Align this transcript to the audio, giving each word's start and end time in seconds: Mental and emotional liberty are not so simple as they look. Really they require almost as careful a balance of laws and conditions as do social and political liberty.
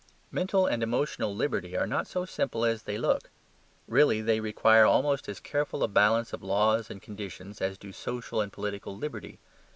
Mental 0.31 0.65
and 0.65 0.81
emotional 0.81 1.35
liberty 1.35 1.77
are 1.77 1.85
not 1.85 2.07
so 2.07 2.25
simple 2.25 2.65
as 2.65 2.81
they 2.81 2.97
look. 2.97 3.29
Really 3.87 4.19
they 4.19 4.39
require 4.39 4.83
almost 4.83 5.29
as 5.29 5.39
careful 5.39 5.83
a 5.83 5.87
balance 5.87 6.33
of 6.33 6.41
laws 6.41 6.89
and 6.89 6.99
conditions 6.99 7.61
as 7.61 7.77
do 7.77 7.91
social 7.91 8.41
and 8.41 8.51
political 8.51 8.97
liberty. 8.97 9.37